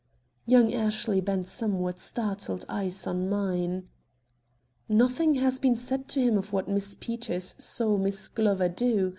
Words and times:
Young 0.47 0.73
Ashley 0.73 1.21
bent 1.21 1.47
somewhat 1.47 1.99
startled 1.99 2.65
eyes 2.67 3.05
on 3.05 3.29
mine. 3.29 3.87
"Nothing 4.89 5.35
has 5.35 5.59
been 5.59 5.75
said 5.75 6.07
to 6.07 6.19
him 6.19 6.39
of 6.39 6.51
what 6.51 6.67
Miss 6.67 6.95
Peters 6.99 7.53
saw 7.59 7.97
Miss 7.97 8.27
Glover 8.27 8.67
do. 8.67 9.09